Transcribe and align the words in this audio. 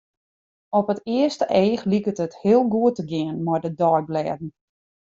Op 0.77 0.87
it 0.93 1.01
earste 1.17 1.45
each 1.63 1.83
liket 1.91 2.17
it 2.25 2.39
heel 2.43 2.63
goed 2.73 2.95
te 2.97 3.03
gean 3.11 3.37
mei 3.45 3.59
de 3.65 3.71
deiblêden. 3.81 4.45